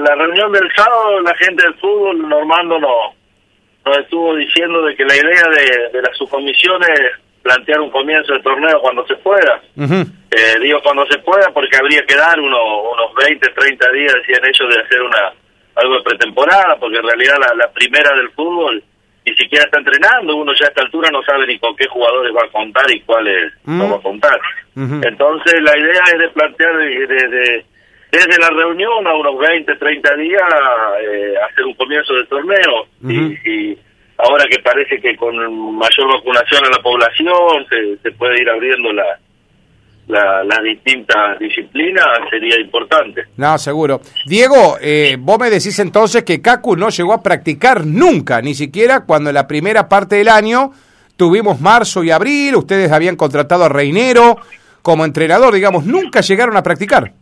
la 0.00 0.14
reunión 0.14 0.52
del 0.52 0.68
sábado, 0.74 1.20
la 1.20 1.34
gente 1.36 1.62
del 1.64 1.74
fútbol, 1.74 2.28
Normando 2.28 2.78
no 2.78 3.14
nos 3.84 3.96
estuvo 3.98 4.36
diciendo 4.36 4.82
de 4.82 4.94
que 4.94 5.04
la 5.04 5.16
idea 5.16 5.42
de, 5.48 5.88
de 5.90 6.02
la 6.02 6.12
subcomisión 6.14 6.82
es 6.82 7.00
plantear 7.42 7.80
un 7.80 7.90
comienzo 7.90 8.34
de 8.34 8.40
torneo 8.40 8.78
cuando 8.80 9.06
se 9.06 9.16
pueda. 9.16 9.60
eh, 10.30 10.60
digo 10.60 10.80
cuando 10.82 11.06
se 11.06 11.18
pueda 11.20 11.48
porque 11.54 11.76
habría 11.78 12.04
que 12.04 12.14
dar 12.14 12.38
unos, 12.38 12.60
unos 12.92 13.14
20, 13.26 13.48
30 13.48 13.90
días, 13.92 14.14
decían 14.14 14.44
ellos, 14.44 14.74
de 14.74 14.82
hacer 14.82 15.00
una 15.02 15.32
algo 15.76 15.94
de 15.96 16.02
pretemporada, 16.02 16.76
porque 16.78 16.98
en 16.98 17.04
realidad 17.08 17.36
la, 17.40 17.54
la 17.54 17.72
primera 17.72 18.14
del 18.16 18.30
fútbol 18.32 18.82
ni 19.24 19.34
siquiera 19.36 19.64
está 19.64 19.78
entrenando, 19.78 20.36
uno 20.36 20.52
ya 20.58 20.66
a 20.66 20.68
esta 20.68 20.82
altura 20.82 21.08
no 21.10 21.22
sabe 21.22 21.46
ni 21.46 21.58
con 21.58 21.74
qué 21.76 21.86
jugadores 21.88 22.32
va 22.34 22.44
a 22.46 22.50
contar 22.52 22.90
y 22.90 23.00
cuáles 23.00 23.52
no 23.64 23.90
va 23.90 23.96
a 23.96 24.02
contar. 24.02 24.38
Entonces 25.04 25.54
la 25.62 25.78
idea 25.78 26.02
es 26.12 26.18
de 26.18 26.28
plantear 26.28 26.76
de, 26.76 27.06
de- 27.06 27.28
de- 27.28 27.64
desde 28.12 28.38
la 28.38 28.48
reunión 28.50 29.06
a 29.06 29.14
unos 29.14 29.38
20, 29.38 29.76
30 29.76 30.14
días 30.16 30.42
eh, 31.02 31.34
hacer 31.50 31.64
un 31.64 31.74
comienzo 31.74 32.12
de 32.14 32.24
torneo 32.26 32.86
y, 33.08 33.50
y 33.50 33.78
ahora 34.18 34.44
que 34.50 34.58
parece 34.60 35.00
que 35.00 35.16
con 35.16 35.34
mayor 35.76 36.08
vacunación 36.14 36.64
en 36.64 36.70
la 36.72 36.82
población 36.82 37.66
se, 37.68 37.96
se 38.02 38.10
puede 38.16 38.42
ir 38.42 38.50
abriendo 38.50 38.92
la, 38.92 39.04
la- 40.08 40.42
las 40.44 40.62
distintas 40.64 41.38
disciplinas 41.38 42.04
sería 42.30 42.58
importante. 42.60 43.22
No, 43.36 43.56
seguro. 43.58 44.00
Diego, 44.26 44.76
eh, 44.80 45.16
vos 45.18 45.38
me 45.38 45.48
decís 45.50 45.78
entonces 45.78 46.24
que 46.24 46.42
Cacu 46.42 46.76
no 46.76 46.88
llegó 46.90 47.12
a 47.12 47.22
practicar 47.22 47.86
nunca, 47.86 48.42
ni 48.42 48.54
siquiera 48.54 49.04
cuando 49.06 49.30
en 49.30 49.34
la 49.34 49.46
primera 49.46 49.88
parte 49.88 50.16
del 50.16 50.28
año 50.28 50.72
tuvimos 51.16 51.60
marzo 51.60 52.02
y 52.02 52.10
abril, 52.10 52.56
ustedes 52.56 52.90
habían 52.90 53.14
contratado 53.16 53.64
a 53.64 53.68
Reinero 53.68 54.36
como 54.82 55.04
entrenador, 55.04 55.52
digamos, 55.54 55.84
nunca 55.84 56.22
llegaron 56.22 56.56
a 56.56 56.62
practicar. 56.62 57.12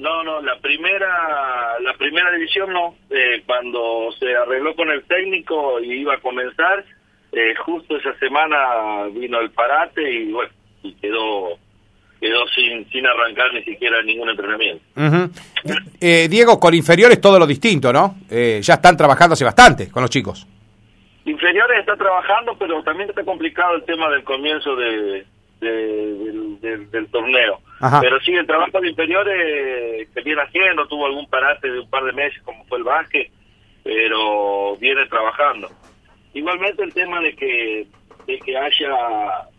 No, 0.00 0.24
no, 0.24 0.40
la 0.40 0.58
primera, 0.58 1.78
la 1.80 1.92
primera 1.94 2.30
división 2.32 2.72
no. 2.72 2.94
Eh, 3.10 3.42
cuando 3.46 4.10
se 4.18 4.34
arregló 4.34 4.74
con 4.74 4.90
el 4.90 5.04
técnico 5.04 5.78
y 5.80 6.00
iba 6.00 6.14
a 6.14 6.20
comenzar, 6.20 6.84
eh, 7.32 7.54
justo 7.64 7.96
esa 7.96 8.16
semana 8.18 9.04
vino 9.12 9.40
el 9.40 9.50
parate 9.50 10.10
y 10.10 10.32
bueno, 10.32 10.50
y 10.82 10.94
quedó, 10.94 11.58
quedó 12.18 12.48
sin, 12.48 12.88
sin 12.90 13.06
arrancar 13.06 13.52
ni 13.52 13.62
siquiera 13.62 14.02
ningún 14.02 14.30
entrenamiento. 14.30 14.82
Ujú. 14.96 15.30
Eh, 16.00 16.28
Diego, 16.28 16.58
con 16.58 16.74
inferiores 16.74 17.20
todo 17.20 17.38
lo 17.38 17.46
distinto, 17.46 17.92
¿no? 17.92 18.16
Eh, 18.30 18.60
ya 18.62 18.74
están 18.74 18.96
trabajando 18.96 19.34
hace 19.34 19.44
bastante 19.44 19.90
con 19.90 20.02
los 20.02 20.10
chicos. 20.10 20.46
Inferiores 21.26 21.80
está 21.80 21.96
trabajando, 21.96 22.56
pero 22.58 22.82
también 22.82 23.10
está 23.10 23.22
complicado 23.22 23.76
el 23.76 23.84
tema 23.84 24.08
del 24.10 24.24
comienzo 24.24 24.74
de, 24.74 25.26
de- 25.60 26.14
del, 26.14 26.60
del- 26.60 26.90
del 26.90 27.06
torneo. 27.10 27.60
Ajá. 27.80 28.00
Pero 28.00 28.20
sí, 28.20 28.32
el 28.34 28.46
trabajo 28.46 28.80
de 28.80 28.88
inferiores 28.90 30.08
se 30.12 30.20
viene 30.22 30.42
haciendo, 30.42 30.86
tuvo 30.88 31.06
algún 31.06 31.26
parate 31.28 31.70
de 31.70 31.80
un 31.80 31.88
par 31.90 32.04
de 32.04 32.12
meses 32.12 32.42
como 32.42 32.64
fue 32.66 32.78
el 32.78 32.84
básquet, 32.84 33.30
pero 33.82 34.76
viene 34.76 35.06
trabajando. 35.06 35.68
Igualmente 36.34 36.82
el 36.82 36.92
tema 36.94 37.20
de 37.20 37.34
que 37.34 37.86
de 38.26 38.38
que 38.38 38.56
haya 38.56 38.92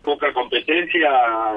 poca 0.04 0.32
competencia 0.32 1.10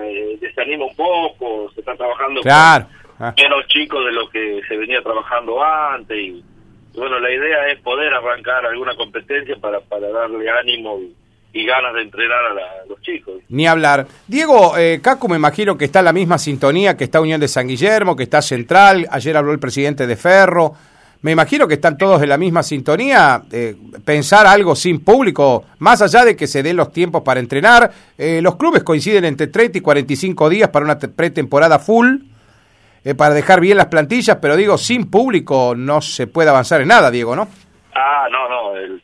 eh, 0.03 0.37
desanima 0.41 0.85
un 0.85 0.95
poco, 0.95 1.71
se 1.73 1.79
está 1.81 1.95
trabajando 1.95 2.41
Claro. 2.41 2.85
con 3.17 3.27
Ah. 3.27 3.33
menos 3.37 3.65
chicos 3.67 4.03
de 4.05 4.11
lo 4.11 4.27
que 4.29 4.59
se 4.67 4.75
venía 4.75 5.01
trabajando 5.01 5.63
antes 5.63 6.17
y 6.17 6.43
bueno, 6.95 7.17
la 7.19 7.31
idea 7.31 7.67
es 7.69 7.79
poder 7.81 8.13
arrancar 8.13 8.65
alguna 8.65 8.93
competencia 8.95 9.55
para, 9.57 9.79
para 9.81 10.09
darle 10.09 10.49
ánimo 10.49 10.99
y, 10.99 11.15
y 11.55 11.65
ganas 11.65 11.93
de 11.93 12.01
entrenar 12.01 12.37
a, 12.51 12.53
la- 12.53 12.61
a 12.83 12.85
los 12.89 13.01
chicos. 13.01 13.35
Ni 13.47 13.65
hablar. 13.65 14.05
Diego, 14.27 14.77
eh, 14.77 14.99
Cacu 15.01 15.29
me 15.29 15.37
imagino 15.37 15.77
que 15.77 15.85
está 15.85 15.99
en 15.99 16.05
la 16.05 16.13
misma 16.13 16.37
sintonía 16.37 16.97
que 16.97 17.05
está 17.05 17.21
Unión 17.21 17.39
de 17.39 17.47
San 17.47 17.67
Guillermo, 17.67 18.15
que 18.15 18.23
está 18.23 18.41
Central, 18.41 19.07
ayer 19.09 19.37
habló 19.37 19.53
el 19.53 19.59
presidente 19.59 20.05
de 20.05 20.15
Ferro. 20.17 20.73
Me 21.21 21.31
imagino 21.31 21.65
que 21.67 21.75
están 21.75 21.97
todos 21.97 22.21
en 22.21 22.27
la 22.29 22.37
misma 22.37 22.61
sintonía. 22.61 23.41
eh, 23.51 23.73
pensar 24.03 24.45
algo 24.45 24.75
sin 24.75 24.99
público, 24.99 25.63
más 25.79 26.01
allá 26.01 26.25
de 26.25 26.35
que 26.35 26.45
se 26.45 26.61
den 26.61 26.75
los 26.75 26.91
tiempos 26.91 27.23
para 27.23 27.39
entrenar, 27.39 27.89
eh, 28.17 28.41
los 28.43 28.57
clubes 28.57 28.83
coinciden 28.83 29.23
entre 29.25 29.47
30 29.47 29.77
y 29.77 29.81
45 29.81 30.49
días 30.49 30.69
para 30.69 30.83
una 30.85 30.99
te- 30.99 31.07
pretemporada 31.07 31.79
full, 31.79 32.17
eh, 33.05 33.15
para 33.15 33.33
dejar 33.33 33.61
bien 33.61 33.77
las 33.77 33.87
plantillas, 33.87 34.37
pero 34.41 34.55
digo, 34.57 34.77
sin 34.77 35.09
público 35.09 35.73
no 35.75 36.01
se 36.01 36.27
puede 36.27 36.49
avanzar 36.49 36.81
en 36.81 36.89
nada, 36.89 37.09
Diego, 37.09 37.33
¿no? 37.35 37.47
Ah, 37.97 38.27
no, 38.29 38.49
no, 38.49 38.54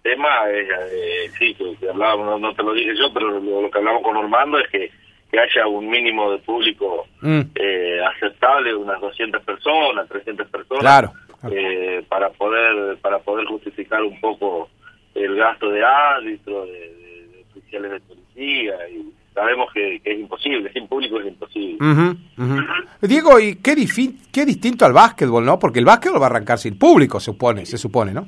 tema 0.02 0.50
es, 0.50 0.68
eh, 0.92 1.30
sí, 1.38 1.54
que, 1.56 1.90
hablábamos, 1.90 2.26
no, 2.28 2.38
no 2.40 2.54
te 2.56 2.64
lo 2.64 2.74
dije 2.74 2.94
yo, 2.98 3.12
pero 3.14 3.40
lo, 3.40 3.62
lo 3.62 3.70
que 3.72 3.78
hablamos 3.78 4.02
con 4.04 4.14
Normando 4.16 4.58
es 4.60 4.68
que, 4.70 4.92
que 5.32 5.40
haya 5.40 5.68
un 5.68 5.90
mínimo 5.90 6.32
de 6.32 6.40
público 6.40 7.06
Mm. 7.22 7.42
eh, 7.56 8.00
aceptable, 8.16 8.74
unas 8.76 9.00
200 9.00 9.44
personas, 9.44 10.08
300 10.10 10.48
personas, 10.50 10.82
Claro. 10.82 11.12
eh, 11.52 12.04
para 12.10 12.30
poder 12.32 12.98
para 12.98 13.20
poder 13.20 13.46
justificar 13.46 14.02
un 14.04 14.20
poco 14.20 14.70
el 15.14 15.36
gasto 15.36 15.70
de 15.70 15.84
árbitros, 15.84 16.68
de, 16.68 16.74
de- 16.74 17.28
de 17.28 17.46
oficiales 17.52 17.92
de 17.92 18.00
policía, 18.02 18.74
y 18.90 19.12
sabemos 19.34 19.72
que, 19.74 20.00
que 20.04 20.14
es 20.14 20.20
imposible, 20.20 20.72
sin 20.74 20.88
público 20.88 21.20
es 21.20 21.28
imposible. 21.28 21.78
Diego, 23.02 23.40
¿y 23.40 23.56
qué, 23.58 23.76
qué 24.32 24.46
distinto 24.46 24.86
al 24.86 24.94
básquetbol, 24.94 25.46
no? 25.46 25.58
Porque 25.60 25.80
el 25.80 25.86
básquetbol 25.86 26.22
va 26.22 26.26
a 26.26 26.30
arrancar 26.30 26.58
sin 26.60 26.78
público, 26.78 27.20
se 27.20 27.26
supone, 27.32 27.66
se 27.66 27.78
supone, 27.78 28.14
¿no? 28.14 28.28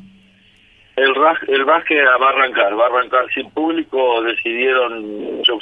El, 0.95 1.09
el 1.47 1.65
básquet 1.65 1.97
va 2.21 2.27
a 2.27 2.29
arrancar, 2.29 2.79
va 2.79 2.85
a 2.85 2.87
arrancar 2.87 3.25
sin 3.33 3.49
público, 3.49 4.21
decidieron, 4.21 5.41
yo 5.43 5.57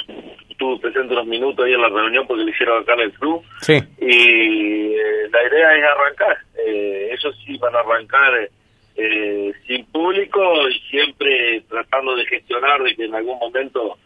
estuve 0.50 0.78
presente 0.80 1.14
unos 1.14 1.26
minutos 1.26 1.64
ahí 1.64 1.72
en 1.72 1.80
la 1.80 1.88
reunión 1.88 2.26
porque 2.26 2.44
le 2.44 2.50
hicieron 2.50 2.82
acá 2.82 2.94
en 2.94 3.00
el 3.00 3.12
club, 3.12 3.42
Sí. 3.62 3.72
y 4.00 4.92
eh, 4.92 5.28
la 5.32 5.42
idea 5.48 5.76
es 5.76 5.84
arrancar, 5.84 6.36
eh, 6.66 7.10
ellos 7.18 7.34
sí 7.46 7.56
van 7.56 7.74
a 7.74 7.78
arrancar 7.80 8.50
eh, 8.96 9.52
sin 9.66 9.86
público 9.86 10.68
y 10.68 10.78
siempre 10.90 11.62
tratando 11.68 12.14
de 12.14 12.26
gestionar 12.26 12.82
de 12.82 12.94
que 12.94 13.04
en 13.06 13.14
algún 13.14 13.38
momento 13.38 13.96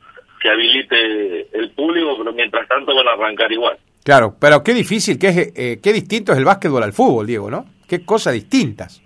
se 0.40 0.48
habilite 0.48 1.58
el 1.58 1.70
público, 1.70 2.14
pero 2.18 2.32
mientras 2.32 2.68
tanto 2.68 2.94
van 2.94 3.08
a 3.08 3.12
arrancar 3.14 3.50
igual. 3.50 3.76
Claro, 4.04 4.36
pero 4.40 4.62
qué 4.62 4.74
difícil, 4.74 5.18
qué, 5.18 5.50
eh, 5.56 5.80
qué 5.82 5.92
distinto 5.92 6.30
es 6.30 6.38
el 6.38 6.44
básquetbol 6.44 6.84
al 6.84 6.92
fútbol, 6.92 7.26
Diego, 7.26 7.50
¿no? 7.50 7.66
Qué 7.88 8.04
cosas 8.04 8.34
distintas. 8.34 9.02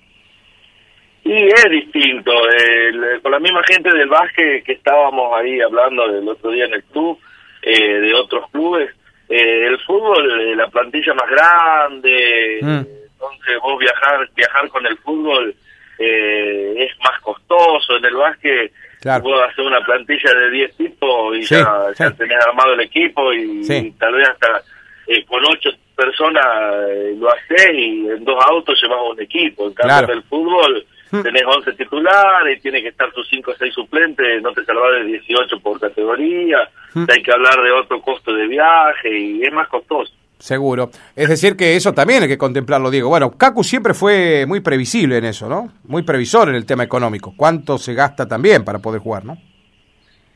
Y 1.24 1.32
es 1.48 1.64
distinto, 1.70 2.32
el- 2.50 3.20
con 3.22 3.32
la 3.32 3.38
misma 3.40 3.62
gente 3.64 3.90
del 3.90 4.08
básquet 4.08 4.64
que 4.64 4.72
estábamos 4.72 5.32
ahí 5.38 5.60
hablando 5.60 6.04
el 6.06 6.28
otro 6.28 6.50
día 6.50 6.64
en 6.64 6.74
el 6.74 6.82
club, 6.84 7.18
eh, 7.62 8.00
de 8.00 8.14
otros 8.14 8.50
clubes, 8.50 8.90
eh, 9.28 9.66
el 9.66 9.78
fútbol, 9.80 10.40
eh, 10.40 10.56
la 10.56 10.68
plantilla 10.68 11.12
más 11.14 11.28
grande, 11.30 12.58
Mm. 12.62 12.78
entonces 13.12 13.58
vos 13.62 13.78
viajar 13.78 14.28
viajar 14.34 14.68
con 14.68 14.86
el 14.86 14.96
fútbol 14.98 15.54
eh, 16.02 16.74
es 16.88 16.98
más 17.04 17.20
costoso, 17.20 17.98
en 17.98 18.04
el 18.06 18.14
básquet 18.16 18.72
Claro. 19.02 19.22
vos 19.22 19.42
hacer 19.42 19.66
una 19.66 19.82
plantilla 19.84 20.32
de 20.32 20.50
10 20.50 20.74
tipos 20.76 21.36
y 21.36 21.42
Sí, 21.44 21.54
ya, 21.54 21.68
ya 21.98 22.08
sí. 22.10 22.16
tenés 22.16 22.38
armado 22.46 22.72
el 22.72 22.80
equipo 22.80 23.30
y, 23.34 23.62
Sí. 23.64 23.74
y 23.88 23.90
tal 23.92 24.14
vez 24.14 24.26
hasta 24.28 24.62
eh, 25.06 25.24
con 25.26 25.44
ocho 25.44 25.70
personas 25.94 26.44
eh, 26.88 27.14
lo 27.18 27.28
haces 27.30 27.74
y 27.74 28.06
en 28.08 28.24
dos 28.24 28.42
autos 28.46 28.80
llevas 28.80 28.98
un 29.10 29.20
equipo, 29.20 29.66
en 29.66 29.74
cambio 29.74 29.96
Claro. 29.98 30.06
del 30.14 30.22
fútbol. 30.22 30.86
Tenés 31.10 31.42
11 31.46 31.72
titulares, 31.74 32.60
tiene 32.62 32.82
que 32.82 32.88
estar 32.88 33.10
tus 33.12 33.28
5 33.28 33.50
o 33.50 33.54
6 33.54 33.74
suplentes, 33.74 34.42
no 34.42 34.52
te 34.52 34.64
salvas 34.64 34.92
de 35.00 35.04
18 35.04 35.60
por 35.60 35.80
categoría, 35.80 36.58
hay 36.94 37.22
que 37.22 37.32
hablar 37.32 37.60
de 37.62 37.72
otro 37.72 38.00
costo 38.00 38.32
de 38.34 38.46
viaje 38.46 39.18
y 39.18 39.42
es 39.42 39.52
más 39.52 39.68
costoso. 39.68 40.12
Seguro. 40.38 40.88
Es 41.14 41.28
decir, 41.28 41.54
que 41.54 41.76
eso 41.76 41.92
también 41.92 42.22
hay 42.22 42.28
que 42.28 42.38
contemplarlo, 42.38 42.90
Diego. 42.90 43.10
Bueno, 43.10 43.32
Cacu 43.36 43.62
siempre 43.62 43.92
fue 43.92 44.46
muy 44.46 44.60
previsible 44.60 45.18
en 45.18 45.26
eso, 45.26 45.48
¿no? 45.50 45.70
Muy 45.84 46.02
previsor 46.02 46.48
en 46.48 46.54
el 46.54 46.64
tema 46.64 46.82
económico. 46.82 47.34
¿Cuánto 47.36 47.76
se 47.76 47.92
gasta 47.92 48.26
también 48.26 48.64
para 48.64 48.78
poder 48.78 49.02
jugar, 49.02 49.24
no? 49.26 49.36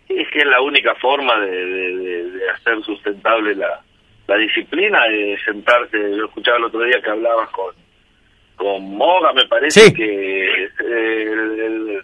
Es 0.09 0.29
que 0.31 0.41
es 0.41 0.45
la 0.47 0.61
única 0.61 0.95
forma 0.97 1.41
de, 1.41 1.51
de- 1.51 1.97
de- 1.97 2.31
de 2.33 2.51
hacer 2.51 2.83
sustentable 2.85 3.55
la, 3.55 3.81
la 4.27 4.37
disciplina, 4.37 5.05
de 5.09 5.39
sentarse. 5.43 5.97
Yo 6.17 6.27
escuchaba 6.27 6.59
el 6.59 6.65
otro 6.65 6.81
día 6.83 7.01
que 7.03 7.11
hablabas 7.11 7.49
con, 7.49 7.75
con 8.57 8.97
Moga, 8.97 9.33
me 9.33 9.47
parece 9.47 9.81
Sí. 9.81 9.95
que 9.95 10.65
eh, 10.65 10.69
el- 10.81 11.61
el- 11.61 12.01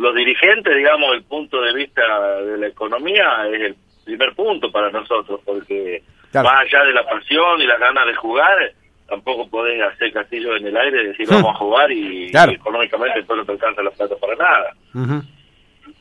los 0.00 0.14
dirigentes, 0.14 0.76
digamos, 0.76 1.14
el 1.14 1.22
punto 1.24 1.60
de 1.62 1.72
vista 1.74 2.02
de 2.42 2.58
la 2.58 2.66
economía 2.66 3.46
es 3.52 3.60
el 3.62 3.76
primer 4.04 4.34
punto 4.34 4.70
para 4.70 4.90
nosotros, 4.90 5.40
porque 5.44 6.02
Claro. 6.32 6.48
más 6.48 6.60
allá 6.66 6.84
de 6.84 6.92
la 6.92 7.04
pasión 7.08 7.60
y 7.62 7.66
las 7.66 7.78
ganas 7.80 8.06
de 8.06 8.14
jugar, 8.14 8.72
tampoco 9.08 9.48
podés 9.48 9.80
hacer 9.82 10.12
castillo 10.12 10.54
en 10.56 10.66
el 10.66 10.76
aire 10.76 11.02
y 11.02 11.06
decir 11.08 11.26
vamos 11.28 11.50
a 11.54 11.58
jugar 11.58 11.90
y, 11.90 12.30
Claro. 12.30 12.52
y 12.52 12.56
económicamente 12.56 13.22
todo 13.24 13.38
no 13.38 13.44
te 13.44 13.52
alcanza 13.52 13.82
la 13.82 13.90
plata 13.90 14.14
para 14.20 14.36
nada. 14.36 14.74
Ujú. 14.94 15.22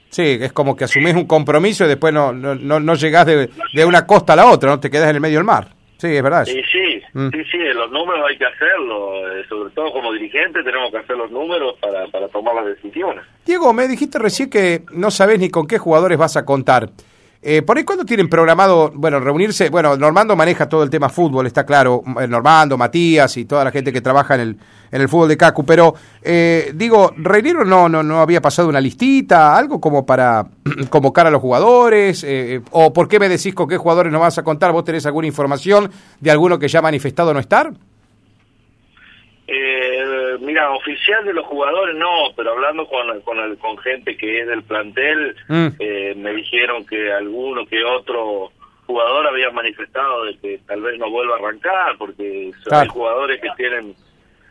Sí, 0.10 0.38
es 0.42 0.52
como 0.54 0.76
que 0.76 0.84
asumís 0.86 1.14
un 1.16 1.26
compromiso 1.28 1.86
y 1.86 1.88
después 1.88 2.12
no, 2.14 2.34
no, 2.34 2.56
no, 2.56 2.80
no 2.80 2.96
llegás 2.96 3.26
de, 3.28 3.50
de 3.74 3.86
una 3.86 4.06
costa 4.08 4.34
a 4.34 4.36
la 4.36 4.48
otra, 4.48 4.70
no 4.70 4.80
te 4.80 4.90
quedás 4.90 5.10
en 5.10 5.16
el 5.16 5.22
medio 5.22 5.38
del 5.38 5.46
mar. 5.46 5.68
Sí, 5.98 6.08
es 6.16 6.24
verdad. 6.24 6.48
Y 6.48 6.64
sí, 6.64 6.89
Mm. 7.14 7.30
sí, 7.30 7.44
sí, 7.52 7.58
los 7.74 7.92
números 7.92 8.26
hay 8.30 8.38
que 8.38 8.46
hacerlo, 8.46 9.30
eh, 9.30 9.46
sobre 9.48 9.72
todo 9.72 9.92
como 9.92 10.14
dirigente 10.14 10.64
tenemos 10.64 10.92
que 10.92 10.98
hacer 10.98 11.18
los 11.18 11.32
números 11.32 11.76
para, 11.80 12.08
para 12.08 12.28
tomar 12.28 12.56
las 12.56 12.66
decisiones. 12.66 13.26
Diego, 13.46 13.74
me 13.74 13.88
dijiste 13.88 14.20
recién 14.20 14.50
que 14.50 14.84
no 14.92 15.12
sabés 15.12 15.40
ni 15.40 15.50
con 15.50 15.68
qué 15.68 15.78
jugadores 15.78 16.18
vas 16.18 16.38
a 16.38 16.46
contar. 16.46 16.90
Eh, 17.42 17.62
¿Por 17.62 17.78
ahí 17.78 17.86
cuándo 17.86 18.04
tienen 18.04 18.28
programado, 18.28 18.92
bueno, 18.94 19.20
reunirse? 19.22 19.70
Bueno, 19.70 19.96
Normando 19.96 20.36
maneja 20.36 20.68
todo 20.68 20.84
el 20.84 20.90
tema 20.90 21.08
fútbol, 21.08 21.48
está 21.48 21.66
claro, 21.66 22.04
eh, 22.20 22.28
Normando, 22.28 22.78
Matías 22.78 23.38
y 23.38 23.46
toda 23.46 23.64
la 23.64 23.72
gente 23.72 23.94
que 23.94 24.02
trabaja 24.02 24.36
en 24.36 24.42
el, 24.42 24.58
en 24.92 25.02
el 25.02 25.08
fútbol 25.08 25.30
de 25.30 25.38
Cacu, 25.38 25.64
pero 25.66 25.94
eh, 26.22 26.74
digo, 26.76 27.14
Reiniero 27.16 27.64
no, 27.64 27.88
no, 27.88 28.04
no 28.04 28.20
había 28.20 28.42
pasado 28.42 28.68
una 28.68 28.82
listita, 28.82 29.58
algo 29.58 29.80
como 29.80 30.06
para 30.06 30.48
convocar 30.90 31.28
a 31.28 31.32
los 31.32 31.42
jugadores, 31.42 32.26
eh, 32.26 32.62
o 32.72 32.92
por 32.92 33.08
qué 33.08 33.20
me 33.20 33.30
decís 33.30 33.56
con 33.56 33.70
qué 33.70 33.78
jugadores 33.78 34.12
nos 34.12 34.20
vas 34.20 34.38
a 34.38 34.44
contar, 34.44 34.74
vos 34.74 34.84
tenés 34.84 35.06
alguna 35.06 35.28
información 35.28 35.90
de 36.20 36.32
alguno 36.32 36.60
que 36.60 36.68
ya 36.68 36.80
ha 36.80 36.82
manifestado 36.82 37.34
no 37.34 37.40
estar? 37.40 37.72
Eh, 39.48 39.99
mira, 40.42 40.72
oficial 40.72 41.26
de 41.26 41.34
los 41.34 41.46
jugadores 41.46 41.96
no, 41.96 42.34
pero 42.36 42.52
hablando 42.52 42.88
con, 42.88 43.22
con, 43.22 43.56
con 43.58 43.78
gente 43.80 44.16
que 44.18 44.42
es 44.42 44.48
del 44.48 44.64
plantel, 44.64 45.36
mm. 45.48 45.68
eh, 45.80 46.14
me 46.18 46.34
dijeron 46.34 46.86
que 46.86 47.12
alguno 47.12 47.66
que 47.66 47.84
otro 47.84 48.52
jugador 48.86 49.28
había 49.28 49.52
manifestado 49.52 50.26
de 50.26 50.38
que 50.40 50.60
tal 50.66 50.82
vez 50.82 50.98
no 50.98 51.12
vuelva 51.12 51.36
a 51.36 51.38
arrancar, 51.38 51.96
porque 51.98 52.52
hay 52.72 52.88
jugadores 52.88 53.40
que 53.40 53.50
tienen 53.56 53.94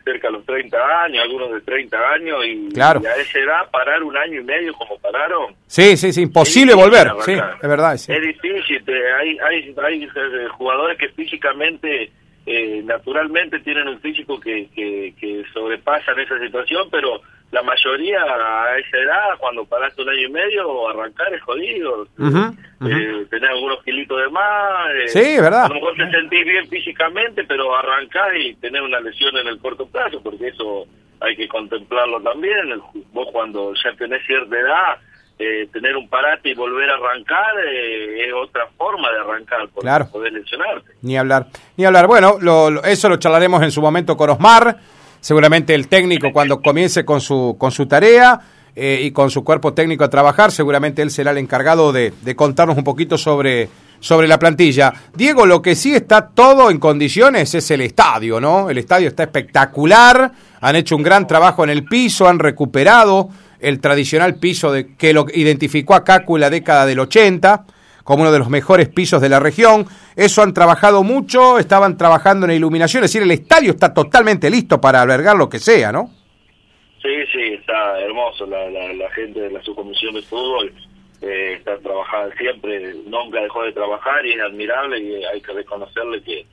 cerca 0.05 0.29
de 0.29 0.35
los 0.35 0.47
30 0.47 1.03
años, 1.05 1.25
algunos 1.25 1.53
de 1.53 1.61
30 1.61 1.97
años, 2.13 2.47
y, 2.47 2.81
a 2.81 2.93
esa 2.93 3.39
edad 3.39 3.71
parar 3.71 4.03
un 4.03 4.17
año 4.17 4.41
y 4.41 4.45
medio 4.45 4.73
como 4.75 4.97
pararon. 4.99 5.55
Sí, 5.67 5.97
sí, 5.97 6.13
sí, 6.13 6.23
imposible 6.23 6.75
volver, 6.75 7.11
sí, 7.21 7.33
es 7.33 7.69
verdad. 7.69 7.95
Es 7.95 8.07
difícil, 8.07 8.85
hay, 9.21 9.39
hay, 9.39 9.75
hay 9.85 10.05
eh, 10.05 10.49
jugadores 10.53 10.97
que 10.99 11.09
físicamente 11.09 12.11
eh, 12.51 12.83
naturalmente 12.83 13.61
tienen 13.61 13.89
un 13.89 14.01
físico 14.01 14.41
que, 14.41 14.71
que, 14.75 15.13
que, 15.21 15.45
sobrepasan 15.53 16.19
esa 16.19 16.39
situación, 16.39 16.89
pero 16.91 17.21
la 17.51 17.63
mayoría 17.63 18.23
a 18.23 18.79
esa 18.79 18.97
edad, 18.97 19.39
cuando 19.39 19.67
paraste 19.67 20.01
un 20.01 20.09
año 20.09 20.29
y 20.29 20.31
medio, 20.31 20.89
arrancar 20.89 21.35
es 21.35 21.43
jodido. 21.43 22.09
Eh, 22.17 23.27
tener 23.29 23.51
algunos 23.51 23.85
kilitos 23.85 24.19
de 24.19 24.31
más. 24.31 24.95
Eh, 24.95 25.09
sí, 25.09 25.37
verdad. 25.39 25.67
A 25.67 25.69
lo 25.69 25.75
mejor 25.75 25.95
te 25.97 26.11
sentís 26.11 26.43
bien 26.43 26.67
físicamente, 26.69 27.45
pero 27.45 27.77
arrancar 27.77 28.35
y 28.35 28.55
tener 28.55 28.81
una 28.81 29.01
lesión 29.01 29.37
en 29.37 29.47
el 29.47 29.59
corto 29.59 29.87
plazo, 29.87 30.23
porque 30.23 30.49
eso 30.49 30.87
hay 31.21 31.37
que 31.37 31.49
contemplarlo 31.49 32.23
también. 32.23 32.81
Vos 33.13 33.29
cuando 33.31 33.75
ya 33.75 33.93
tenés 33.93 34.25
cierta 34.25 34.59
edad 34.59 34.99
eh, 35.39 35.69
tener 35.73 35.97
un 35.97 36.09
parate 36.09 36.51
y 36.51 36.55
volver 36.55 36.91
a 36.91 36.95
arrancar 36.95 37.55
eh, 37.65 38.27
es 38.27 38.33
otra 38.35 38.67
forma 38.77 39.09
de 39.13 39.21
arrancar, 39.21 39.69
por 39.69 39.83
claro. 39.83 40.09
poder 40.11 40.33
lesionarte. 40.33 40.93
Ni 41.03 41.17
hablar, 41.17 41.47
ni 41.77 41.85
hablar. 41.85 42.09
Bueno, 42.09 42.39
lo, 42.41 42.83
eso 42.83 43.09
lo 43.09 43.19
charlaremos 43.19 43.63
en 43.63 43.71
su 43.71 43.81
momento 43.81 44.17
con 44.17 44.31
Osmar, 44.31 44.79
seguramente 45.21 45.75
el 45.75 45.89
técnico 45.89 46.33
cuando 46.33 46.61
comience 46.61 47.05
con 47.05 47.21
su, 47.21 47.57
con 47.59 47.71
su 47.71 47.87
tarea 47.87 48.41
eh, 48.75 49.01
y 49.03 49.13
con 49.13 49.31
su 49.31 49.45
cuerpo 49.45 49.75
técnico 49.75 50.03
a 50.03 50.11
trabajar, 50.11 50.51
seguramente 50.51 51.03
él 51.03 51.11
será 51.11 51.31
el 51.31 51.39
encargado 51.39 51.93
de, 51.93 52.13
de 52.21 52.35
contarnos 52.35 52.77
un 52.77 52.85
poquito 52.85 53.17
sobre, 53.17 53.69
sobre 54.01 54.27
la 54.27 54.39
plantilla. 54.39 54.93
Diego, 55.15 55.47
lo 55.47 55.63
que 55.63 55.77
sí 55.77 55.95
está 55.95 56.29
todo 56.29 56.71
en 56.71 56.79
condiciones 56.79 57.55
es 57.55 57.71
el 57.71 57.81
estadio, 57.83 58.41
¿no? 58.41 58.71
El 58.71 58.79
estadio 58.79 59.09
está 59.09 59.23
espectacular, 59.23 60.33
han 60.61 60.77
hecho 60.77 60.97
un 60.97 61.03
gran 61.03 61.27
trabajo 61.27 61.63
en 61.63 61.71
el 61.71 61.85
piso, 61.85 62.29
han 62.29 62.41
recuperado 62.41 63.29
el 63.61 63.81
tradicional 63.81 64.37
piso 64.37 64.73
de, 64.73 64.97
que 64.97 65.13
lo 65.13 65.27
identificó 65.33 65.95
a 65.95 66.05
Cacu 66.05 66.37
en 66.37 66.43
la 66.43 66.51
década 66.51 66.87
del 66.87 67.01
80 67.01 67.65
como 68.09 68.23
uno 68.23 68.33
de 68.33 68.39
los 68.39 68.49
mejores 68.49 68.89
pisos 68.89 69.21
de 69.21 69.29
la 69.29 69.39
región. 69.39 69.85
Eso 70.17 70.43
han 70.43 70.55
trabajado 70.55 71.03
mucho, 71.03 71.59
estaban 71.59 71.99
trabajando 71.99 72.47
en 72.47 72.53
iluminación, 72.53 73.05
es 73.05 73.13
decir, 73.13 73.23
el 73.23 73.31
estadio 73.33 73.73
está 73.73 73.93
totalmente 73.93 74.49
listo 74.49 74.81
para 74.81 75.03
albergar 75.03 75.37
lo 75.37 75.51
que 75.51 75.59
sea, 75.59 75.93
¿no? 75.93 76.09
Sí, 77.03 77.15
sí, 77.31 77.43
está 77.53 78.01
hermoso. 78.01 78.47
La, 78.47 78.71
la, 78.71 79.11
gente 79.11 79.41
de 79.41 79.51
la 79.51 79.63
subcomisión 79.63 80.15
de 80.15 80.23
fútbol 80.23 80.73
eh, 81.21 81.57
está 81.59 81.77
trabajando 81.81 82.35
siempre, 82.39 82.95
nunca 83.07 83.43
dejó 83.43 83.63
de 83.65 83.73
trabajar 83.73 84.25
y 84.25 84.33
es 84.33 84.41
admirable 84.41 84.99
y 85.01 85.25
hay 85.25 85.43
que 85.43 85.53
reconocerle 85.53 86.23
que, 86.23 86.47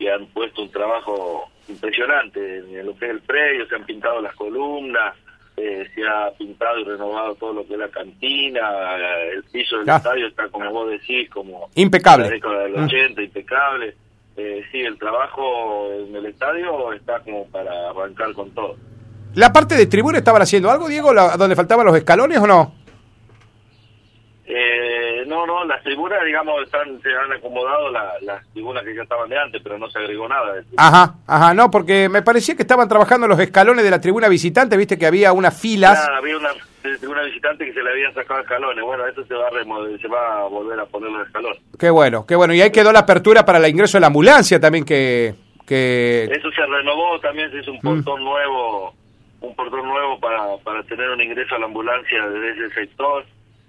que 0.00 0.10
han 0.10 0.26
puesto 0.26 0.62
un 0.62 0.72
trabajo 0.72 1.48
impresionante 1.68 2.58
en 2.58 2.84
lo 2.84 2.96
que 2.96 3.04
es 3.04 3.10
el 3.12 3.20
predio, 3.20 3.64
se 3.68 3.76
han 3.76 3.86
pintado 3.86 4.20
las 4.20 4.34
columnas, 4.34 5.14
eh, 5.56 5.88
se 5.94 6.06
ha 6.06 6.30
pintado 6.36 6.78
y 6.80 6.84
renovado 6.84 7.34
todo 7.36 7.54
lo 7.54 7.66
que 7.66 7.74
es 7.74 7.78
la 7.78 7.88
cantina, 7.88 8.96
el 9.32 9.42
piso 9.44 9.78
del 9.78 9.88
estadio 9.88 10.26
está, 10.26 10.48
como 10.48 10.70
vos 10.70 10.90
decís, 10.90 11.30
como... 11.30 11.70
Impecable. 11.74 12.26
La 12.26 12.30
década 12.30 12.62
del 12.64 12.76
80, 12.76 13.22
impecable. 13.22 13.94
Eh, 14.36 14.62
sí, 14.70 14.80
el 14.80 14.98
trabajo 14.98 15.90
en 15.92 16.14
el 16.14 16.26
estadio 16.26 16.92
está 16.92 17.20
como 17.20 17.46
para 17.46 17.90
arrancar 17.90 18.34
con 18.34 18.50
todo. 18.50 18.76
¿La 19.34 19.52
parte 19.52 19.76
de 19.76 19.86
tribuna 19.86 20.18
estaban 20.18 20.42
haciendo 20.42 20.70
algo, 20.70 20.88
Diego, 20.88 21.14
la, 21.14 21.36
donde 21.36 21.56
faltaban 21.56 21.86
los 21.86 21.96
escalones 21.96 22.38
o 22.38 22.46
no? 22.46 22.74
No, 25.46 25.60
no, 25.60 25.64
las 25.64 25.82
tribunas, 25.82 26.18
digamos, 26.24 26.62
están, 26.62 27.00
se 27.02 27.08
han 27.10 27.32
acomodado 27.32 27.90
las 27.90 28.46
tribunas 28.52 28.84
que 28.84 28.94
ya 28.94 29.02
estaban 29.02 29.28
de 29.28 29.38
antes, 29.38 29.62
pero 29.62 29.78
no 29.78 29.88
se 29.90 29.98
agregó 29.98 30.28
nada. 30.28 30.54
Ajá, 30.76 31.14
ajá, 31.26 31.54
no, 31.54 31.70
porque 31.70 32.08
me 32.08 32.22
parecía 32.22 32.56
que 32.56 32.62
estaban 32.62 32.88
trabajando 32.88 33.28
los 33.28 33.38
escalones 33.38 33.84
de 33.84 33.90
la 33.90 34.00
tribuna 34.00 34.28
visitante, 34.28 34.76
viste 34.76 34.98
que 34.98 35.06
había 35.06 35.32
unas 35.32 35.58
filas. 35.58 35.98
Claro, 35.98 36.16
había 36.16 36.36
una 36.36 36.50
tribuna 36.98 37.22
visitante 37.22 37.64
que 37.64 37.72
se 37.72 37.82
le 37.82 37.90
habían 37.90 38.14
sacado 38.14 38.40
escalones. 38.40 38.84
Bueno, 38.84 39.06
eso 39.06 39.24
se 39.24 39.34
va, 39.34 39.48
a 39.48 39.98
se 40.00 40.08
va 40.08 40.40
a 40.40 40.44
volver 40.48 40.78
a 40.78 40.86
poner 40.86 41.10
los 41.10 41.26
escalones. 41.26 41.60
Qué 41.78 41.90
bueno, 41.90 42.26
qué 42.26 42.36
bueno. 42.36 42.54
Y 42.54 42.60
ahí 42.60 42.70
quedó 42.70 42.92
la 42.92 43.00
apertura 43.00 43.44
para 43.44 43.58
el 43.58 43.66
ingreso 43.68 43.96
de 43.96 44.02
la 44.02 44.08
ambulancia 44.08 44.60
también 44.60 44.84
que... 44.84 45.34
que... 45.66 46.24
Eso 46.24 46.50
se 46.50 46.66
renovó, 46.66 47.18
también 47.20 47.50
se 47.50 47.58
hizo 47.58 47.72
un 47.72 47.78
mm. 47.78 47.82
portón 47.82 48.24
nuevo 48.24 48.94
un 49.38 49.54
portón 49.54 49.86
nuevo 49.86 50.18
para, 50.18 50.56
para 50.64 50.82
tener 50.84 51.10
un 51.10 51.20
ingreso 51.20 51.54
a 51.54 51.58
la 51.58 51.66
ambulancia 51.66 52.26
desde 52.26 52.66
ese 52.66 52.74
sector 52.74 53.24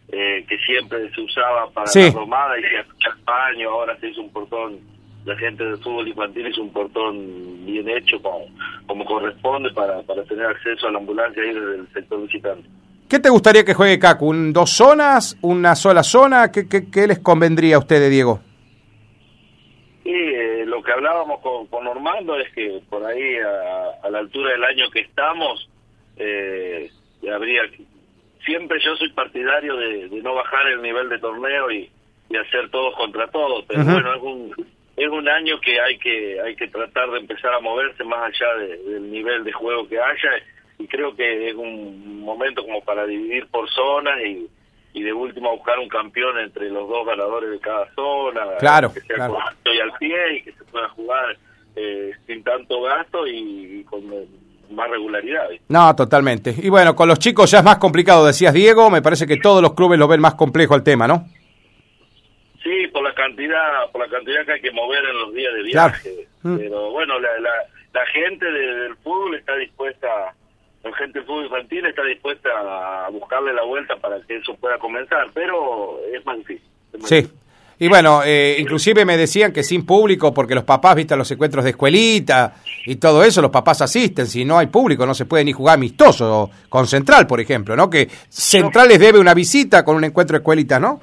eh, 0.09 0.45
que 0.47 0.57
siempre 0.59 1.09
se 1.13 1.21
usaba 1.21 1.69
para 1.71 1.91
la 1.93 2.11
domada 2.11 2.57
y 2.57 2.61
se 2.61 2.79
hacía 2.79 3.17
baño, 3.25 3.69
ahora 3.69 3.97
se 3.99 4.07
hizo 4.07 4.21
un 4.21 4.31
portón, 4.31 4.79
la 5.25 5.35
gente 5.37 5.63
del 5.63 5.77
fútbol 5.79 6.07
infantil 6.07 6.47
hizo 6.47 6.61
un 6.61 6.71
portón 6.71 7.65
bien 7.65 7.89
hecho 7.89 8.21
como, 8.21 8.45
como 8.85 9.05
corresponde 9.05 9.69
para, 9.71 10.01
para 10.03 10.23
tener 10.23 10.45
acceso 10.45 10.87
a 10.87 10.91
la 10.91 10.99
ambulancia 10.99 11.43
ahí 11.43 11.53
desde 11.53 11.75
el 11.75 11.87
sector 11.93 12.21
visitante. 12.21 12.67
¿Qué 13.09 13.19
te 13.19 13.29
gustaría 13.29 13.63
que 13.63 13.73
juegue 13.73 13.99
Cacu? 13.99 14.33
¿Dos 14.51 14.71
zonas? 14.71 15.37
¿Una 15.41 15.75
sola 15.75 16.03
zona? 16.03 16.51
¿Qué, 16.51 16.67
qué, 16.67 17.07
les 17.07 17.19
convendría 17.19 17.77
a 17.77 17.79
ustedes, 17.79 18.09
Diego? 18.09 18.41
Sí, 20.03 20.11
eh, 20.13 20.65
lo 20.65 20.83
que 20.83 20.91
hablábamos 20.91 21.39
con, 21.41 21.67
con 21.67 21.85
Normando 21.85 22.37
es 22.37 22.51
que 22.53 22.81
por 22.89 23.05
ahí 23.05 23.37
a, 24.03 24.09
la 24.09 24.19
altura 24.19 24.51
del 24.51 24.63
año 24.63 24.89
que 24.91 25.01
estamos 25.01 25.69
eh, 26.17 26.89
habría 27.33 27.61
siempre 28.47 28.79
yo 28.79 28.95
soy 28.95 29.11
partidario 29.11 29.75
de, 29.75 30.09
no 30.23 30.33
bajar 30.33 30.65
el 30.67 30.81
nivel 30.81 31.09
de 31.09 31.19
torneo 31.19 31.69
y, 31.69 31.91
hacer 32.29 32.69
todos 32.69 32.93
contra 32.95 33.25
todos, 33.29 33.63
pero 33.67 33.85
bueno, 33.85 34.13
es 34.13 34.21
un, 34.21 34.67
es 34.97 35.07
un 35.07 35.29
año 35.29 35.59
que 35.61 35.79
hay 35.79 35.97
que 35.97 36.39
hay 36.41 36.55
que 36.57 36.67
tratar 36.67 37.09
de 37.09 37.19
empezar 37.19 37.53
a 37.53 37.61
moverse 37.61 38.03
más 38.03 38.19
allá 38.19 38.53
del 38.85 39.09
nivel 39.09 39.45
de 39.45 39.53
juego 39.53 39.87
que 39.87 39.97
haya 39.97 40.29
y 40.77 40.87
creo 40.87 41.15
que 41.15 41.49
es 41.49 41.55
un 41.55 42.19
momento 42.19 42.63
como 42.63 42.83
para 42.83 43.05
dividir 43.05 43.47
por 43.47 43.67
zonas 43.69 44.19
y, 44.23 44.45
y 44.93 45.03
de 45.03 45.13
último 45.13 45.55
buscar 45.55 45.79
un 45.79 45.87
campeón 45.87 46.37
entre 46.37 46.69
los 46.69 46.87
dos 46.87 47.07
ganadores 47.07 47.49
de 47.49 47.59
cada 47.59 47.89
zona, 47.95 48.45
claro, 48.59 48.93
que 48.93 48.99
sea 49.01 49.29
y 49.73 49.79
al 49.79 49.93
pie 49.93 50.35
y 50.35 50.41
que 50.43 50.51
se 50.51 50.65
pueda 50.65 50.89
jugar 50.89 51.37
eh, 51.77 52.11
sin 52.27 52.43
tanto 52.43 52.81
gasto 52.81 53.25
y 53.25 53.83
con 53.85 54.03
más 54.71 54.89
regularidad. 54.89 55.47
No, 55.69 55.95
totalmente. 55.95 56.55
Y 56.57 56.69
bueno, 56.69 56.95
con 56.95 57.07
los 57.07 57.19
chicos 57.19 57.51
ya 57.51 57.59
es 57.59 57.63
más 57.63 57.77
complicado, 57.77 58.25
decías 58.25 58.53
Diego, 58.53 58.89
me 58.89 59.01
parece 59.01 59.27
que 59.27 59.37
todos 59.37 59.61
los 59.61 59.73
clubes 59.73 59.99
lo 59.99 60.07
ven 60.07 60.21
más 60.21 60.35
complejo 60.35 60.75
el 60.75 60.83
tema, 60.83 61.07
¿no? 61.07 61.25
Sí, 62.63 62.87
por 62.87 63.03
la 63.03 63.13
cantidad, 63.13 63.89
por 63.91 64.01
la 64.01 64.09
cantidad 64.09 64.45
que 64.45 64.53
hay 64.53 64.61
que 64.61 64.71
mover 64.71 65.03
en 65.05 65.17
los 65.19 65.33
días 65.33 65.53
de 65.53 65.63
viaje. 65.63 66.27
Mm. 66.43 66.57
Pero 66.57 66.91
bueno, 66.91 67.19
la, 67.19 67.29
la, 67.39 68.05
gente 68.13 68.45
del 68.45 68.95
fútbol 68.97 69.35
está 69.35 69.55
dispuesta, 69.55 70.07
la 70.83 70.93
gente 70.95 71.19
del 71.19 71.27
fútbol 71.27 71.45
infantil 71.45 71.85
está 71.85 72.03
dispuesta 72.03 72.49
a 73.05 73.09
buscarle 73.09 73.53
la 73.53 73.63
vuelta 73.63 73.95
para 73.95 74.19
que 74.21 74.37
eso 74.37 74.55
pueda 74.55 74.77
comenzar, 74.77 75.27
pero 75.33 75.99
es 76.13 76.25
más 76.25 76.37
difícil. 76.37 76.69
sí. 77.05 77.29
Y 77.79 77.87
bueno, 77.87 78.21
eh, 78.25 78.55
inclusive 78.57 79.05
me 79.05 79.17
decían 79.17 79.53
que 79.53 79.61
sin 79.61 79.85
público, 79.85 80.33
porque 80.33 80.55
los 80.55 80.63
papás, 80.63 80.95
viste, 80.95 81.15
los 81.15 81.29
encuentros 81.29 81.63
de 81.63 81.71
escuelita 81.71 82.55
y 82.85 82.95
todo 82.95 83.23
eso, 83.23 83.39
los 83.41 83.51
papás 83.51 83.81
asisten, 83.81 84.25
si 84.25 84.45
no 84.45 84.57
hay 84.57 84.67
público 84.67 85.05
no 85.05 85.13
se 85.13 85.25
puede 85.25 85.43
ni 85.43 85.53
jugar 85.53 85.75
amistoso 85.75 86.49
con 86.69 86.87
Central, 86.87 87.27
por 87.27 87.39
ejemplo, 87.39 87.75
¿no? 87.75 87.87
Que 87.87 88.07
Central 88.29 88.87
les 88.87 88.99
debe 88.99 89.19
una 89.19 89.35
visita 89.35 89.85
con 89.85 89.95
un 89.95 90.05
encuentro 90.05 90.33
de 90.33 90.39
escuelita, 90.39 90.79
¿no? 90.79 91.01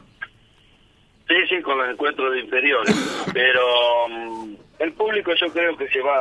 Sí, 1.28 1.36
sí, 1.48 1.62
con 1.62 1.78
los 1.78 1.88
encuentros 1.88 2.32
de 2.32 2.40
inferiores, 2.40 3.24
pero 3.32 4.08
mm, 4.08 4.54
el 4.80 4.92
público 4.94 5.32
yo 5.40 5.46
creo 5.52 5.76
que 5.76 5.88
se 5.88 6.00
va, 6.00 6.20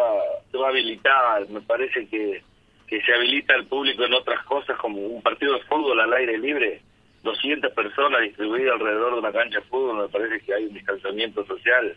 se 0.52 0.58
va 0.58 0.68
a 0.68 0.70
habilitar, 0.70 1.50
me 1.50 1.62
parece 1.62 2.08
que, 2.08 2.44
que 2.88 3.02
se 3.02 3.12
habilita 3.12 3.56
el 3.56 3.66
público 3.66 4.04
en 4.04 4.14
otras 4.14 4.46
cosas 4.46 4.78
como 4.78 5.00
un 5.00 5.22
partido 5.24 5.56
de 5.56 5.64
fútbol 5.64 6.00
al 6.00 6.14
aire 6.14 6.38
libre 6.38 6.82
200 7.24 7.72
personas 7.74 8.22
distribuidas 8.22 8.74
alrededor 8.74 9.14
de 9.14 9.20
una 9.20 9.32
cancha 9.32 9.60
de 9.60 9.66
fútbol, 9.66 10.04
me 10.04 10.10
parece 10.10 10.44
que 10.46 10.54
hay 10.54 10.66
un 10.66 10.74
distanciamiento 10.74 11.46
social 11.46 11.96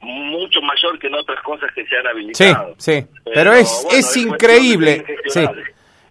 mucho 0.00 0.60
mayor 0.60 0.98
que 0.98 1.06
en 1.06 1.14
otras 1.14 1.42
cosas 1.42 1.72
que 1.74 1.86
se 1.86 1.96
han 1.96 2.06
habilitado. 2.06 2.74
Sí, 2.78 3.00
sí, 3.00 3.06
pero, 3.32 3.52
es, 3.52 3.86
es 3.90 4.16
increíble, 4.16 5.04
sí, 5.28 5.40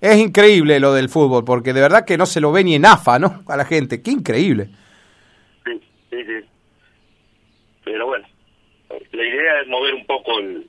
es 0.02 0.18
increíble 0.18 0.80
lo 0.80 0.94
del 0.94 1.10
fútbol, 1.10 1.46
porque 1.46 1.74
de 1.74 1.82
verdad 1.82 2.06
que 2.06 2.18
no 2.18 2.26
se 2.26 2.42
lo 2.42 2.52
ve 2.52 2.64
ni 2.64 2.76
en 2.76 2.86
AFA, 2.86 3.20
¿no? 3.20 3.44
A 3.48 3.56
la 3.56 3.66
gente, 3.66 4.02
qué 4.02 4.12
increíble. 4.12 4.70
Sí. 5.66 5.80
sí, 6.10 6.26
sí. 6.26 6.46
Pero 7.84 8.08
bueno, 8.08 8.26
la 8.90 9.24
idea 9.24 9.62
es 9.62 9.68
mover 9.68 9.94
un 9.94 10.06
poco 10.06 10.40
el, 10.40 10.68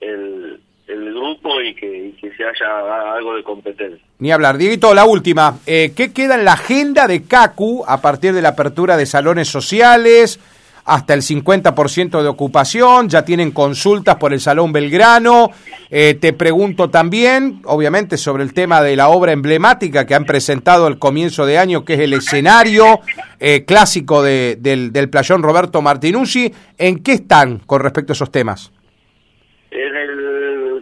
el, 0.00 0.60
el 0.86 1.14
grupo 1.14 1.60
y 1.60 1.74
que, 1.74 2.14
se 2.20 2.44
haya 2.44 3.14
algo 3.14 3.34
de 3.34 3.42
competencia. 3.42 3.98
Ni 4.18 4.30
hablar. 4.30 4.56
Dieguito, 4.56 4.94
la 4.94 5.04
última. 5.04 5.58
Eh, 5.66 5.92
¿Qué 5.96 6.12
queda 6.12 6.36
en 6.36 6.44
la 6.44 6.52
agenda 6.52 7.06
de 7.06 7.24
CACU 7.24 7.84
a 7.86 8.00
partir 8.00 8.32
de 8.32 8.42
la 8.42 8.50
apertura 8.50 8.96
de 8.96 9.06
salones 9.06 9.48
sociales? 9.48 10.38
hasta 10.86 11.14
el 11.14 11.22
50% 11.22 12.22
de 12.22 12.28
ocupación, 12.28 13.08
ya 13.08 13.24
tienen 13.24 13.50
consultas 13.50 14.16
por 14.16 14.32
el 14.32 14.40
Salón 14.40 14.72
Belgrano. 14.72 15.50
Eh, 15.90 16.16
te 16.20 16.32
pregunto 16.32 16.90
también, 16.90 17.60
obviamente, 17.64 18.16
sobre 18.16 18.44
el 18.44 18.54
tema 18.54 18.80
de 18.82 18.94
la 18.94 19.08
obra 19.08 19.32
emblemática 19.32 20.06
que 20.06 20.14
han 20.14 20.24
presentado 20.24 20.86
al 20.86 21.00
comienzo 21.00 21.44
de 21.44 21.58
año, 21.58 21.84
que 21.84 21.94
es 21.94 22.00
el 22.00 22.12
escenario 22.12 23.00
eh, 23.40 23.64
clásico 23.64 24.22
de, 24.22 24.58
del, 24.60 24.92
del 24.92 25.10
playón 25.10 25.42
Roberto 25.42 25.82
Martinuzzi. 25.82 26.54
¿En 26.78 27.00
qué 27.00 27.14
están 27.14 27.58
con 27.66 27.82
respecto 27.82 28.12
a 28.12 28.14
esos 28.14 28.30
temas? 28.30 28.70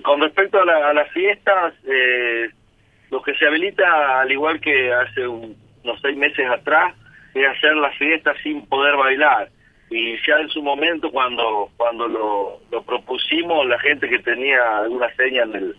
Con 0.04 0.20
respecto 0.20 0.60
a, 0.60 0.92
las 0.92 1.10
fiestas, 1.12 1.72
eh, 1.86 2.50
lo 3.10 3.22
que 3.22 3.34
se 3.36 3.46
habilita, 3.46 4.20
al 4.20 4.30
igual 4.30 4.60
que 4.60 4.92
hace 4.92 5.26
unos 5.26 5.98
seis 6.02 6.14
meses 6.14 6.46
atrás, 6.46 6.94
es 7.34 7.48
hacer 7.48 7.74
las 7.76 7.96
fiestas 7.96 8.36
sin 8.42 8.66
poder 8.66 8.96
bailar. 8.96 9.48
Y 9.88 10.16
ya 10.26 10.40
en 10.40 10.50
su 10.50 10.62
momento 10.62 11.10
cuando 11.10 11.70
cuando 11.78 12.06
lo, 12.06 12.60
lo 12.70 12.82
propusimos 12.82 13.66
la 13.66 13.78
gente 13.78 14.06
que 14.06 14.18
tenía 14.18 14.78
alguna 14.80 15.08
seña 15.16 15.44
en 15.44 15.54
el 15.54 15.76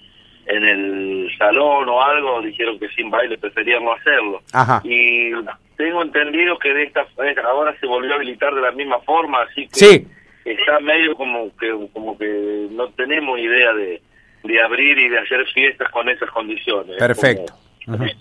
en 0.47 0.63
el 0.63 1.31
salón 1.37 1.87
o 1.87 2.01
algo 2.01 2.41
dijeron 2.41 2.79
que 2.79 2.89
sin 2.89 3.11
baile 3.11 3.37
preferían 3.37 3.83
no 3.83 3.93
hacerlo. 3.93 4.41
Y 4.83 5.33
tengo 5.77 6.01
entendido 6.01 6.57
que 6.57 6.73
de 6.73 6.83
esta 6.83 7.05
ahora 7.43 7.75
se 7.79 7.85
volvió 7.85 8.13
a 8.13 8.15
habilitar 8.15 8.55
de 8.55 8.61
la 8.61 8.71
misma 8.71 8.99
forma 9.01 9.43
así 9.43 9.67
que 9.67 10.07
está 10.45 10.79
medio 10.79 11.15
como 11.15 11.55
que 11.57 11.71
como 11.93 12.17
que 12.17 12.67
no 12.71 12.89
tenemos 12.89 13.39
idea 13.39 13.73
de, 13.73 14.01
de 14.45 14.61
abrir 14.61 14.97
y 14.97 15.09
de 15.09 15.19
hacer 15.19 15.45
fiestas 15.53 15.89
con 15.91 16.09
esas 16.09 16.29
condiciones 16.31 16.97
perfecto 16.97 17.53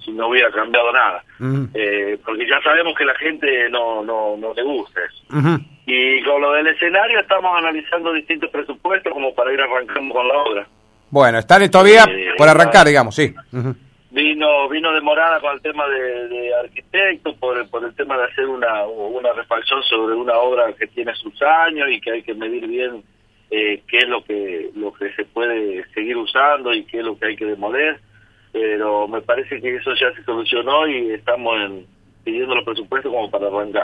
si 0.05 0.13
no 0.13 0.29
hubiera 0.29 0.51
cambiado 0.51 0.93
nada. 0.93 1.25
Eh, 1.75 2.19
porque 2.25 2.47
ya 2.47 2.61
sabemos 2.63 2.95
que 2.97 3.05
la 3.05 3.15
gente 3.15 3.69
no, 3.71 4.05
no, 4.05 4.37
no 4.37 4.55
le 4.55 4.63
gusta 4.63 5.01
eso. 5.05 5.61
Y 5.87 6.23
con 6.23 6.41
lo 6.41 6.53
del 6.53 6.67
escenario 6.69 7.21
estamos 7.21 7.57
analizando 7.57 8.13
distintos 8.13 8.51
presupuestos 8.51 9.13
como 9.13 9.35
para 9.35 9.53
ir 9.53 9.61
arrancando 9.61 10.15
con 10.15 10.29
la 10.29 10.35
obra. 10.35 10.67
Bueno, 11.11 11.39
están 11.39 11.69
todavía 11.71 12.05
eh, 12.09 12.33
por 12.37 12.49
arrancar, 12.49 12.87
digamos, 12.87 13.15
sí. 13.15 13.35
Vino 14.11 14.69
vino 14.69 14.93
demorada 14.93 15.41
con 15.41 15.55
el 15.55 15.61
tema 15.61 15.89
de, 15.89 16.29
de 16.29 16.55
arquitecto, 16.55 17.35
por 17.37 17.59
el, 17.59 17.69
por 17.69 17.85
el 17.85 17.95
tema 17.95 18.17
de 18.17 18.25
hacer 18.25 18.47
una, 18.47 18.87
una 18.87 19.33
refacción 19.33 19.83
sobre 19.83 20.15
una 20.15 20.35
obra 20.35 20.73
que 20.73 20.87
tiene 20.87 21.15
sus 21.17 21.41
años 21.43 21.89
y 21.91 22.01
que 22.01 22.13
hay 22.13 22.23
que 22.23 22.35
medir 22.35 22.67
bien 22.67 23.03
eh, 23.57 23.83
qué 23.87 23.99
es 23.99 24.09
lo 24.09 24.25
que, 24.25 24.71
lo 24.75 24.93
que 24.93 25.13
se 25.15 25.25
puede 25.25 25.85
seguir 25.95 26.17
usando 26.17 26.73
y 26.73 26.85
qué 26.85 26.99
es 26.99 27.05
lo 27.05 27.19
que 27.19 27.27
hay 27.27 27.37
que 27.37 27.47
demoler 27.47 28.01
pero 28.55 29.09
me 29.09 29.21
parece 29.21 29.61
que 29.61 29.75
eso 29.75 29.93
ya 29.95 30.15
se 30.15 30.23
solucionó 30.23 30.87
y 30.87 31.11
estamos 31.11 31.57
en, 31.61 31.87
pidiendo 32.23 32.55
los 32.55 32.65
presupuestos 32.65 33.13
como 33.13 33.29
para 33.29 33.49
arrancar. 33.49 33.83